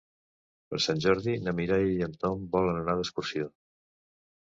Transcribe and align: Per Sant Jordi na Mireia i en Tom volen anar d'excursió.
Per 0.71 0.79
Sant 0.85 1.03
Jordi 1.05 1.35
na 1.49 1.55
Mireia 1.61 1.93
i 1.99 2.03
en 2.09 2.19
Tom 2.25 2.51
volen 2.59 2.83
anar 2.83 2.99
d'excursió. 3.01 3.55